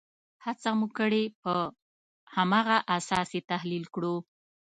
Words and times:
هڅه 0.45 0.69
مو 0.79 0.87
کړې 0.97 1.23
په 1.41 1.53
هماغه 2.35 2.77
اساس 2.97 3.29
یې 3.37 3.41
تحلیل 3.51 3.85
کړو. 3.95 4.15